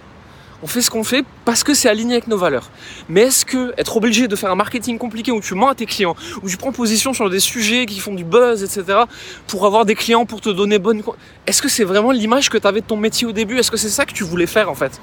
on 0.63 0.67
fait 0.67 0.83
ce 0.83 0.91
qu'on 0.91 1.05
fait 1.05 1.25
parce 1.45 1.63
que 1.63 1.73
c'est 1.73 1.89
aligné 1.89 2.15
avec 2.15 2.27
nos 2.27 2.37
valeurs. 2.37 2.71
Mais 3.09 3.23
est-ce 3.23 3.47
que 3.47 3.73
être 3.79 3.97
obligé 3.97 4.29
de 4.29 4.37
faire 4.37 4.51
un 4.51 4.57
marketing 4.57 4.99
compliqué 4.99 5.31
où 5.31 5.41
tu 5.41 5.55
mens 5.55 5.69
à 5.69 5.75
tes 5.75 5.87
clients, 5.87 6.17
où 6.43 6.51
tu 6.51 6.57
prends 6.57 6.73
position 6.73 7.15
sur 7.15 7.31
des 7.31 7.41
sujets 7.41 7.87
qui 7.87 8.01
font 8.01 8.13
du 8.13 8.25
buzz, 8.25 8.63
etc., 8.63 9.05
pour 9.47 9.65
avoir 9.65 9.87
des 9.87 9.95
clients, 9.95 10.27
pour 10.27 10.41
te 10.41 10.49
donner 10.51 10.81
bonne... 10.81 11.01
Est-ce 11.47 11.63
que 11.63 11.69
c'est 11.69 11.85
vraiment 11.85 12.11
l'image 12.11 12.51
que 12.51 12.59
tu 12.59 12.67
avais 12.67 12.81
de 12.81 12.87
ton 12.87 12.97
métier 12.97 13.27
au 13.27 13.33
début? 13.33 13.57
Est-ce 13.57 13.71
que 13.71 13.77
c'est 13.77 13.89
ça 13.89 14.05
que 14.05 14.13
tu 14.13 14.25
voulais 14.25 14.49
faire 14.49 14.69
en 14.69 14.75
fait? 14.75 15.01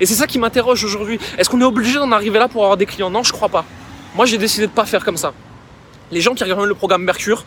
Et 0.00 0.06
c'est 0.06 0.14
ça 0.14 0.26
qui 0.26 0.40
m'interroge 0.40 0.84
aujourd'hui. 0.84 1.20
Est-ce 1.38 1.48
qu'on 1.48 1.60
est 1.60 1.64
obligé 1.64 1.94
d'en 1.94 2.10
arriver 2.10 2.38
là 2.38 2.48
pour 2.48 2.64
avoir 2.64 2.76
des 2.76 2.86
clients? 2.86 3.08
Non, 3.08 3.22
je 3.22 3.32
crois 3.32 3.48
pas. 3.48 3.64
Moi, 4.16 4.24
j'ai 4.24 4.38
décidé 4.38 4.66
de 4.66 4.72
pas 4.72 4.86
faire 4.86 5.04
comme 5.04 5.18
ça. 5.18 5.32
Les 6.10 6.22
gens 6.22 6.34
qui 6.34 6.42
regardent 6.42 6.64
le 6.64 6.74
programme 6.74 7.02
Mercure, 7.02 7.44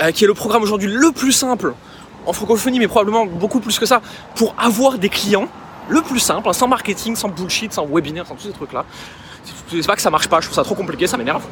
euh, 0.00 0.10
qui 0.10 0.24
est 0.24 0.26
le 0.26 0.34
programme 0.34 0.62
aujourd'hui 0.62 0.90
le 0.90 1.12
plus 1.12 1.32
simple 1.32 1.74
en 2.24 2.32
francophonie, 2.32 2.78
mais 2.78 2.88
probablement 2.88 3.26
beaucoup 3.26 3.60
plus 3.60 3.78
que 3.78 3.84
ça, 3.84 4.00
pour 4.34 4.54
avoir 4.58 4.98
des 4.98 5.10
clients, 5.10 5.48
le 5.88 6.00
plus 6.00 6.18
simple, 6.18 6.48
hein, 6.48 6.52
sans 6.52 6.66
marketing, 6.66 7.14
sans 7.14 7.28
bullshit, 7.28 7.72
sans 7.72 7.86
webinaire, 7.86 8.26
sans 8.26 8.34
tous 8.34 8.44
ces 8.44 8.52
trucs-là. 8.52 8.84
C'est 9.70 9.86
pas 9.86 9.96
que 9.96 10.02
ça 10.02 10.10
marche 10.10 10.28
pas, 10.28 10.40
je 10.40 10.46
trouve 10.46 10.56
ça 10.56 10.64
trop 10.64 10.74
compliqué, 10.74 11.06
ça 11.06 11.16
m'énerve. 11.16 11.42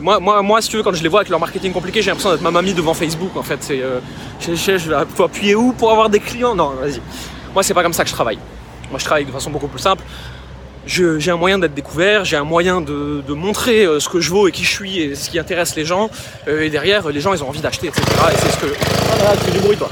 moi, 0.00 0.18
moi, 0.18 0.42
moi, 0.42 0.60
si 0.60 0.68
tu 0.68 0.76
veux, 0.76 0.82
quand 0.82 0.92
je 0.92 1.02
les 1.02 1.08
vois 1.08 1.20
avec 1.20 1.30
leur 1.30 1.40
marketing 1.40 1.72
compliqué, 1.72 2.02
j'ai 2.02 2.10
l'impression 2.10 2.32
d'être 2.32 2.42
ma 2.42 2.50
mamie 2.50 2.74
devant 2.74 2.94
Facebook 2.94 3.36
en 3.36 3.42
fait. 3.42 3.58
C'est, 3.60 3.80
euh, 3.80 4.00
je, 4.40 4.54
je, 4.54 4.90
vais 4.90 4.96
appuyer 5.24 5.54
où 5.54 5.72
pour 5.72 5.90
avoir 5.90 6.08
des 6.08 6.20
clients? 6.20 6.54
Non, 6.54 6.70
vas-y. 6.70 7.00
Moi, 7.52 7.62
c'est 7.62 7.74
pas 7.74 7.82
comme 7.82 7.92
ça 7.92 8.02
que 8.02 8.10
je 8.10 8.14
travaille. 8.14 8.38
Moi, 8.90 8.98
je 8.98 9.04
travaille 9.04 9.24
de 9.24 9.32
façon 9.32 9.50
beaucoup 9.50 9.68
plus 9.68 9.80
simple. 9.80 10.02
J'ai 10.86 11.30
un 11.30 11.36
moyen 11.36 11.58
d'être 11.58 11.74
découvert, 11.74 12.24
j'ai 12.24 12.36
un 12.36 12.44
moyen 12.44 12.80
de, 12.80 13.22
montrer 13.28 13.84
euh, 13.84 14.00
ce 14.00 14.08
que 14.08 14.20
je 14.20 14.30
vaux 14.30 14.48
et 14.48 14.52
qui 14.52 14.64
je 14.64 14.70
suis 14.70 15.00
et 15.00 15.14
ce 15.14 15.30
qui 15.30 15.38
intéresse 15.38 15.76
les 15.76 15.84
gens. 15.84 16.10
Euh, 16.48 16.62
et 16.62 16.70
derrière, 16.70 17.08
les 17.08 17.20
gens, 17.20 17.34
ils 17.34 17.42
ont 17.42 17.48
envie 17.48 17.60
d'acheter, 17.60 17.88
etc. 17.88 18.02
Et 18.32 18.36
c'est 18.36 18.50
ce 18.50 18.58
que. 18.58 18.74
Ah, 19.26 19.32
tu 19.36 19.44
fais 19.44 19.52
du 19.52 19.58
bruit, 19.60 19.76
toi. 19.76 19.90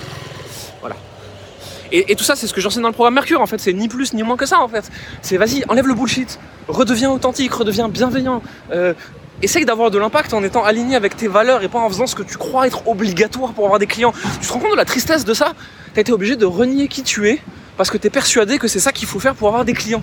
Et, 1.92 2.16
tout 2.16 2.24
ça, 2.24 2.34
c'est 2.34 2.46
ce 2.46 2.54
que 2.54 2.60
j'enseigne 2.62 2.82
dans 2.82 2.88
le 2.88 2.94
programme 2.94 3.14
Mercure, 3.14 3.42
en 3.42 3.46
fait. 3.46 3.60
C'est 3.60 3.74
ni 3.74 3.86
plus 3.86 4.14
ni 4.14 4.22
moins 4.22 4.38
que 4.38 4.46
ça, 4.46 4.60
en 4.60 4.68
fait. 4.68 4.90
C'est 5.20 5.36
vas-y, 5.36 5.62
enlève 5.68 5.86
le 5.86 5.92
bullshit, 5.92 6.38
redeviens 6.66 7.10
authentique, 7.10 7.52
redeviens 7.52 7.88
bienveillant. 7.90 8.42
Euh, 8.72 8.94
essaye 9.42 9.66
d'avoir 9.66 9.90
de 9.90 9.98
l'impact 9.98 10.32
en 10.32 10.42
étant 10.42 10.64
aligné 10.64 10.96
avec 10.96 11.16
tes 11.16 11.28
valeurs 11.28 11.62
et 11.62 11.68
pas 11.68 11.80
en 11.80 11.88
faisant 11.90 12.06
ce 12.06 12.14
que 12.14 12.22
tu 12.22 12.38
crois 12.38 12.66
être 12.66 12.88
obligatoire 12.88 13.52
pour 13.52 13.64
avoir 13.66 13.78
des 13.78 13.86
clients. 13.86 14.14
Tu 14.40 14.46
te 14.46 14.52
rends 14.52 14.60
compte 14.60 14.72
de 14.72 14.76
la 14.76 14.86
tristesse 14.86 15.26
de 15.26 15.34
ça? 15.34 15.52
T'as 15.92 16.00
été 16.00 16.12
obligé 16.12 16.36
de 16.36 16.46
renier 16.46 16.88
qui 16.88 17.02
tu 17.02 17.28
es 17.28 17.40
parce 17.76 17.90
que 17.90 17.98
t'es 17.98 18.10
persuadé 18.10 18.58
que 18.58 18.68
c'est 18.68 18.80
ça 18.80 18.92
qu'il 18.92 19.06
faut 19.06 19.20
faire 19.20 19.34
pour 19.34 19.48
avoir 19.48 19.66
des 19.66 19.74
clients. 19.74 20.02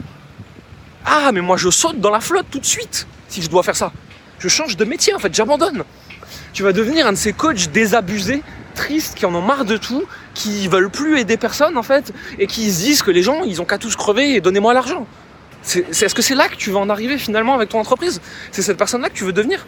Ah, 1.12 1.32
mais 1.34 1.42
moi 1.42 1.58
je 1.58 1.72
saute 1.72 2.00
dans 2.00 2.12
la 2.12 2.20
flotte 2.20 2.46
tout 2.52 2.60
de 2.60 2.66
suite 2.66 3.08
si 3.30 3.42
je 3.42 3.50
dois 3.50 3.64
faire 3.64 3.76
ça. 3.76 3.92
Je 4.38 4.48
change 4.48 4.78
de 4.78 4.86
métier 4.86 5.14
en 5.16 5.20
fait, 5.20 5.34
j'abandonne. 5.34 5.84
Tu 6.54 6.62
vas 6.62 6.72
devenir 6.72 7.08
un 7.08 7.14
de 7.14 7.18
ces 7.18 7.34
coachs 7.34 7.72
désabusés 7.72 8.44
tristes, 8.76 9.16
qui 9.16 9.26
en 9.26 9.34
ont 9.34 9.42
marre 9.42 9.66
de 9.66 9.76
tout, 9.76 10.04
qui 10.36 10.68
veulent 10.68 10.92
plus 10.92 11.20
aider 11.20 11.36
personne 11.36 11.78
en 11.78 11.84
fait, 11.84 12.14
et 12.38 12.46
qui 12.46 12.72
se 12.72 12.84
disent 12.84 13.02
que 13.02 13.12
les 13.12 13.24
gens, 13.24 13.44
ils 13.44 13.60
ont 13.60 13.66
qu'à 13.66 13.80
tous 13.80 13.96
crever 13.96 14.36
et 14.36 14.42
donnez-moi 14.42 14.74
l'argent. 14.74 15.08
C'est, 15.64 15.90
est-ce 15.90 16.16
que 16.16 16.22
c'est 16.22 16.36
là 16.36 16.48
que 16.48 16.56
tu 16.56 16.70
vas 16.70 16.80
en 16.80 16.90
arriver 16.90 17.18
finalement 17.18 17.56
avec 17.56 17.70
ton 17.70 17.80
entreprise? 17.80 18.22
C'est 18.52 18.62
cette 18.62 18.78
personne-là 18.78 19.10
que 19.10 19.16
tu 19.16 19.26
veux 19.26 19.34
devenir? 19.34 19.66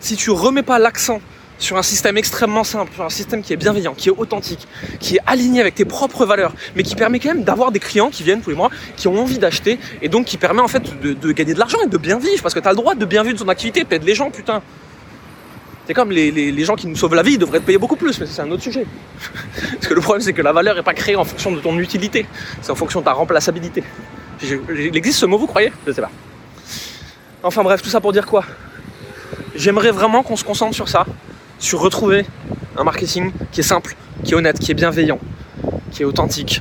Si 0.00 0.16
tu 0.16 0.30
remets 0.30 0.64
pas 0.64 0.80
l'accent 0.80 1.20
sur 1.62 1.76
un 1.76 1.82
système 1.82 2.16
extrêmement 2.16 2.64
simple, 2.64 2.92
sur 2.92 3.04
un 3.04 3.10
système 3.10 3.40
qui 3.40 3.52
est 3.52 3.56
bienveillant, 3.56 3.94
qui 3.94 4.08
est 4.08 4.12
authentique, 4.12 4.66
qui 4.98 5.16
est 5.16 5.20
aligné 5.26 5.60
avec 5.60 5.76
tes 5.76 5.84
propres 5.84 6.26
valeurs, 6.26 6.52
mais 6.74 6.82
qui 6.82 6.96
permet 6.96 7.20
quand 7.20 7.28
même 7.28 7.44
d'avoir 7.44 7.70
des 7.70 7.78
clients 7.78 8.10
qui 8.10 8.24
viennent 8.24 8.40
tous 8.40 8.50
les 8.50 8.56
mois, 8.56 8.70
qui 8.96 9.06
ont 9.06 9.16
envie 9.18 9.38
d'acheter, 9.38 9.78
et 10.02 10.08
donc 10.08 10.26
qui 10.26 10.36
permet 10.36 10.60
en 10.60 10.68
fait 10.68 10.82
de, 11.00 11.32
gagner 11.32 11.54
de 11.54 11.58
l'argent 11.60 11.78
et 11.84 11.88
de 11.88 11.96
bien 11.98 12.18
vivre, 12.18 12.42
parce 12.42 12.52
que 12.54 12.58
tu 12.58 12.66
as 12.66 12.72
le 12.72 12.76
droit 12.76 12.94
de 12.96 13.04
bien 13.04 13.22
vivre 13.22 13.38
de 13.38 13.42
ton 13.44 13.48
activité, 13.48 13.84
peut-être 13.84 14.04
les 14.04 14.14
gens, 14.14 14.30
putain. 14.30 14.60
C'est 15.86 15.94
comme 15.94 16.10
les, 16.10 16.64
gens 16.64 16.74
qui 16.74 16.88
nous 16.88 16.96
sauvent 16.96 17.14
la 17.14 17.22
vie, 17.22 17.34
ils 17.34 17.38
devraient 17.38 17.60
te 17.60 17.64
payer 17.64 17.78
beaucoup 17.78 17.96
plus, 17.96 18.18
mais 18.18 18.26
c'est 18.26 18.42
un 18.42 18.50
autre 18.50 18.62
sujet. 18.62 18.84
Parce 19.74 19.86
que 19.86 19.94
le 19.94 20.00
problème, 20.00 20.22
c'est 20.22 20.32
que 20.32 20.42
la 20.42 20.52
valeur 20.52 20.74
n'est 20.74 20.82
pas 20.82 20.94
créée 20.94 21.16
en 21.16 21.24
fonction 21.24 21.52
de 21.52 21.60
ton 21.60 21.78
utilité, 21.78 22.26
c'est 22.60 22.72
en 22.72 22.76
fonction 22.76 23.00
de 23.00 23.04
ta 23.04 23.12
remplaçabilité. 23.12 23.84
Il 24.42 24.96
existe 24.96 25.20
ce 25.20 25.26
mot, 25.26 25.38
vous 25.38 25.46
croyez? 25.46 25.72
Je 25.86 25.92
sais 25.92 26.00
pas. 26.00 26.10
Enfin 27.44 27.62
bref, 27.62 27.82
tout 27.82 27.88
ça 27.88 28.00
pour 28.00 28.12
dire 28.12 28.26
quoi? 28.26 28.44
J'aimerais 29.54 29.90
vraiment 29.90 30.22
qu'on 30.22 30.36
se 30.36 30.44
concentre 30.44 30.74
sur 30.74 30.88
ça, 30.88 31.04
sur 31.62 31.80
retrouver 31.80 32.26
un 32.76 32.82
marketing 32.82 33.30
qui 33.52 33.60
est 33.60 33.62
simple, 33.62 33.94
qui 34.24 34.32
est 34.32 34.34
honnête, 34.34 34.58
qui 34.58 34.72
est 34.72 34.74
bienveillant, 34.74 35.20
qui 35.92 36.02
est 36.02 36.04
authentique, 36.04 36.60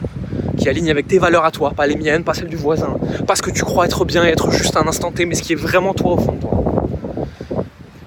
qui 0.58 0.70
aligne 0.70 0.92
avec 0.92 1.08
tes 1.08 1.18
valeurs 1.18 1.44
à 1.44 1.50
toi, 1.50 1.72
pas 1.72 1.88
les 1.88 1.96
miennes, 1.96 2.24
pas 2.24 2.36
celles 2.36 2.48
du 2.48 2.56
voisin, 2.56 2.96
pas 3.26 3.36
ce 3.36 3.42
que 3.42 3.50
tu 3.50 3.64
crois 3.64 3.86
être 3.86 4.06
bien 4.06 4.24
et 4.24 4.30
être 4.30 4.52
juste 4.52 4.78
un 4.78 4.88
instant 4.88 5.12
T, 5.12 5.26
mais 5.26 5.34
ce 5.34 5.42
qui 5.42 5.54
est 5.54 5.56
vraiment 5.56 5.96
toi 5.96 6.14
au 6.14 6.18
fond 6.18 6.34
de 6.34 6.40
toi. 6.40 6.52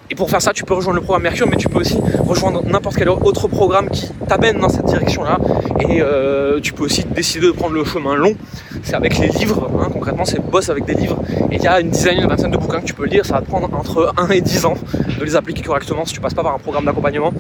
Et 0.08 0.14
pour 0.14 0.30
faire 0.30 0.40
ça, 0.40 0.52
tu 0.52 0.62
peux 0.62 0.74
rejoindre 0.74 1.00
le 1.00 1.02
programme 1.02 1.24
Mercure, 1.24 1.48
mais 1.48 1.56
tu 1.56 1.68
peux 1.68 1.80
aussi 1.80 1.98
rejoindre 2.20 2.64
n'importe 2.64 2.96
quel 2.96 3.08
autre 3.08 3.48
programme 3.48 3.90
qui 3.90 4.08
t'amène 4.28 4.60
dans 4.60 4.68
cette 4.68 4.84
direction-là. 4.84 5.38
Et 5.80 6.00
euh, 6.00 6.60
tu 6.60 6.72
peux 6.72 6.84
aussi 6.84 7.02
décider 7.04 7.48
de 7.48 7.52
prendre 7.52 7.74
le 7.74 7.84
chemin 7.84 8.14
long. 8.14 8.36
C'est 8.84 8.94
avec 8.94 9.18
les 9.18 9.28
livres, 9.28 9.70
hein, 9.80 9.88
concrètement, 9.90 10.24
c'est 10.26 10.38
boss 10.38 10.68
avec 10.68 10.84
des 10.84 10.94
livres. 10.94 11.18
Et 11.50 11.56
il 11.56 11.62
y 11.62 11.66
a 11.66 11.80
une 11.80 11.88
dizaine, 11.88 12.18
une 12.20 12.28
vingtaine 12.28 12.50
de 12.50 12.56
bouquins 12.58 12.80
que 12.80 12.84
tu 12.84 12.94
peux 12.94 13.06
lire. 13.06 13.24
Ça 13.24 13.34
va 13.34 13.40
te 13.40 13.46
prendre 13.46 13.68
entre 13.74 14.12
1 14.16 14.28
et 14.28 14.40
10 14.42 14.66
ans 14.66 14.74
de 15.18 15.24
les 15.24 15.36
appliquer 15.36 15.62
correctement 15.62 16.04
si 16.04 16.12
tu 16.12 16.20
passes 16.20 16.34
pas 16.34 16.42
par 16.42 16.54
un 16.54 16.58
programme 16.58 16.84
d'accompagnement. 16.84 17.32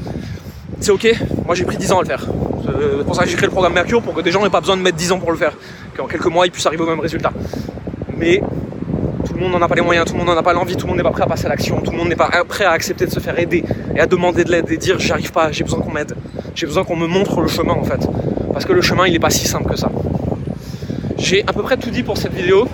C'est 0.80 0.90
ok, 0.90 1.14
moi 1.44 1.54
j'ai 1.54 1.64
pris 1.64 1.76
10 1.76 1.92
ans 1.92 1.98
à 1.98 2.02
le 2.02 2.08
faire. 2.08 2.26
C'est 2.64 3.04
pour 3.04 3.14
ça 3.14 3.24
que 3.24 3.28
j'ai 3.28 3.36
créé 3.36 3.46
le 3.46 3.52
programme 3.52 3.74
Mercure, 3.74 4.02
pour 4.02 4.14
que 4.14 4.22
des 4.22 4.30
gens 4.30 4.42
n'aient 4.42 4.50
pas 4.50 4.60
besoin 4.60 4.76
de 4.76 4.82
mettre 4.82 4.96
10 4.96 5.12
ans 5.12 5.18
pour 5.18 5.30
le 5.30 5.36
faire. 5.36 5.52
Qu'en 5.96 6.06
quelques 6.06 6.26
mois 6.26 6.46
ils 6.46 6.50
puissent 6.50 6.66
arriver 6.66 6.82
au 6.82 6.88
même 6.88 7.00
résultat. 7.00 7.32
Mais 8.16 8.40
tout 9.26 9.34
le 9.34 9.40
monde 9.40 9.52
n'en 9.52 9.62
a 9.62 9.68
pas 9.68 9.74
les 9.74 9.82
moyens, 9.82 10.06
tout 10.06 10.14
le 10.14 10.18
monde 10.18 10.28
n'en 10.28 10.36
a 10.36 10.42
pas 10.42 10.54
l'envie, 10.54 10.76
tout 10.76 10.86
le 10.86 10.90
monde 10.90 10.96
n'est 10.96 11.04
pas 11.04 11.10
prêt 11.10 11.22
à 11.22 11.26
passer 11.26 11.46
à 11.46 11.50
l'action, 11.50 11.80
tout 11.80 11.90
le 11.90 11.98
monde 11.98 12.08
n'est 12.08 12.16
pas 12.16 12.30
prêt 12.48 12.64
à 12.64 12.70
accepter 12.70 13.04
de 13.06 13.10
se 13.10 13.20
faire 13.20 13.38
aider 13.38 13.64
et 13.94 14.00
à 14.00 14.06
demander 14.06 14.44
de 14.44 14.50
l'aide 14.50 14.70
et 14.70 14.76
dire 14.76 14.98
j'arrive 14.98 15.32
pas, 15.32 15.52
j'ai 15.52 15.64
besoin 15.64 15.80
qu'on 15.80 15.92
m'aide, 15.92 16.14
j'ai 16.54 16.66
besoin 16.66 16.84
qu'on 16.84 16.96
me 16.96 17.06
montre 17.06 17.40
le 17.40 17.48
chemin 17.48 17.74
en 17.74 17.84
fait. 17.84 18.08
Parce 18.52 18.64
que 18.64 18.72
le 18.72 18.82
chemin 18.82 19.06
il 19.06 19.12
n'est 19.12 19.18
pas 19.18 19.30
si 19.30 19.46
simple 19.46 19.70
que 19.70 19.76
ça. 19.76 19.90
J'ai 21.18 21.44
à 21.46 21.52
peu 21.52 21.62
près 21.62 21.76
tout 21.76 21.90
dit 21.90 22.02
pour 22.02 22.18
cette 22.18 22.32
vidéo 22.32 22.68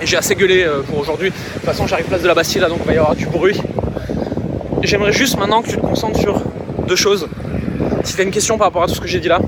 et 0.00 0.06
j'ai 0.06 0.16
assez 0.16 0.34
gueulé 0.34 0.62
euh, 0.62 0.82
pour 0.82 0.98
aujourd'hui. 0.98 1.30
De 1.30 1.34
toute 1.34 1.62
façon 1.62 1.86
j'arrive 1.86 2.06
place 2.06 2.22
de 2.22 2.28
la 2.28 2.34
Bastille 2.34 2.60
là 2.60 2.68
donc 2.68 2.78
il 2.82 2.86
va 2.86 2.94
y 2.94 2.98
avoir 2.98 3.14
du 3.14 3.26
bruit. 3.26 3.60
J'aimerais 4.82 5.12
juste 5.12 5.38
maintenant 5.38 5.62
que 5.62 5.68
tu 5.68 5.76
te 5.76 5.80
concentres 5.80 6.18
sur 6.18 6.40
deux 6.88 6.96
choses. 6.96 7.28
Si 8.04 8.14
tu 8.14 8.20
as 8.20 8.24
une 8.24 8.30
question 8.30 8.58
par 8.58 8.68
rapport 8.68 8.82
à 8.82 8.86
tout 8.86 8.94
ce 8.94 9.00
que 9.00 9.06
j'ai 9.06 9.20
dit 9.20 9.28
là, 9.28 9.40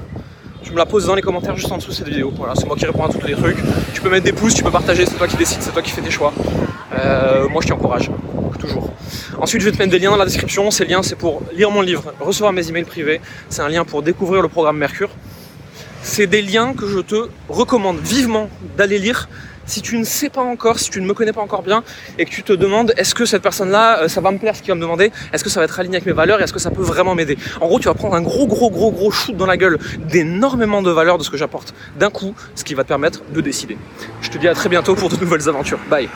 tu 0.63 0.73
me 0.73 0.77
la 0.77 0.87
poses 0.87 1.07
dans 1.07 1.15
les 1.15 1.23
commentaires 1.23 1.57
juste 1.57 1.71
en 1.73 1.77
dessous 1.79 1.91
de 1.91 1.95
cette 1.95 2.09
vidéo. 2.09 2.33
Voilà, 2.37 2.55
c'est 2.55 2.67
moi 2.67 2.77
qui 2.77 2.87
réponds 2.87 3.05
à 3.05 3.09
tous 3.09 3.27
les 3.27 3.35
trucs. 3.35 3.59
Tu 3.93 4.01
peux 4.01 4.11
mettre 4.11 4.25
des 4.25 4.33
pouces, 4.33 4.55
tu 4.55 4.63
peux 4.63 4.71
partager, 4.71 5.07
c'est 5.07 5.17
toi 5.17 5.27
qui 5.27 5.37
décides, 5.37 5.63
c'est 5.63 5.73
toi 5.73 5.83
qui 5.83 5.91
fais 5.91 6.03
tes 6.03 6.11
choix. 6.11 6.33
Euh, 6.97 7.49
moi 7.49 7.61
je 7.63 7.69
t'encourage, 7.69 8.11
toujours. 8.59 8.91
Ensuite, 9.41 9.61
je 9.61 9.67
vais 9.67 9.73
te 9.73 9.79
mettre 9.79 9.91
des 9.91 9.99
liens 9.99 10.11
dans 10.11 10.17
la 10.17 10.25
description. 10.25 10.71
Ces 10.71 10.85
liens, 10.85 11.03
c'est 11.03 11.17
pour 11.17 11.43
lire 11.53 11.71
mon 11.71 11.83
livre, 11.83 12.13
recevoir 12.21 12.53
mes 12.53 12.69
emails 12.69 12.85
privés. 12.85 13.21
C'est 13.49 13.63
un 13.63 13.69
lien 13.69 13.85
pour 13.85 14.03
découvrir 14.03 14.43
le 14.43 14.49
programme 14.49 14.79
Mercure. 14.79 15.11
C'est 16.07 16.27
des 16.27 16.43
liens 16.43 16.75
que 16.75 16.87
je 16.87 16.99
te 16.99 17.29
recommande 17.49 17.99
vivement 17.99 18.51
d'aller 18.77 18.99
lire. 18.99 19.27
Si 19.65 19.81
tu 19.81 19.97
ne 19.97 20.05
sais 20.05 20.29
pas 20.29 20.43
encore, 20.43 20.79
si 20.79 20.91
tu 20.91 21.01
ne 21.01 21.07
me 21.07 21.15
connais 21.15 21.33
pas 21.33 21.41
encore 21.41 21.63
bien 21.63 21.83
et 22.19 22.27
que 22.27 22.31
tu 22.31 22.43
te 22.43 22.53
demandes 22.53 22.93
est-ce 22.99 23.15
que 23.15 23.25
cette 23.25 23.41
personne-là, 23.41 24.03
euh, 24.03 24.09
ça 24.09 24.21
va 24.21 24.31
me 24.31 24.37
plaire 24.39 24.55
ce 24.55 24.61
qu'il 24.61 24.69
va 24.69 24.75
me 24.75 24.83
demander, 24.83 25.11
est-ce 25.33 25.43
que 25.43 25.49
ça 25.49 25.61
va 25.61 25.65
être 25.65 25.81
aligné 25.81 25.97
avec 25.97 26.07
mes 26.07 26.13
valeurs? 26.13 26.43
Est-ce 26.43 26.53
que 26.53 26.59
ça 26.59 26.71
peut 26.71 26.83
vraiment 26.83 27.15
m'aider? 27.15 27.39
En 27.63 27.67
gros, 27.67 27.81
tu 27.81 27.89
vas 27.89 27.95
prendre 27.95 28.15
un 28.15 28.21
gros, 28.21 28.47
gros, 28.47 28.71
gros, 28.71 28.93
gros 28.93 29.11
shoot 29.11 29.35
dans 29.35 29.47
la 29.47 29.57
gueule 29.57 29.79
d'énormément 29.99 30.83
de 30.83 30.91
valeurs 30.91 31.17
de 31.17 31.25
ce 31.25 31.31
que 31.31 31.39
j'apporte. 31.39 31.75
D'un 31.99 32.11
coup, 32.11 32.35
ce 32.55 32.65
qui 32.65 32.75
va 32.75 32.83
te 32.83 32.89
permettre 32.89 33.23
de 33.33 33.41
décider. 33.41 33.79
Je 34.21 34.29
te 34.29 34.37
dis 34.37 34.47
à 34.47 34.55
très 34.55 34.69
bientôt 34.69 34.95
pour 34.95 35.09
de 35.09 35.17
nouvelles 35.21 35.49
aventures. 35.49 35.81
Bye 35.89 36.11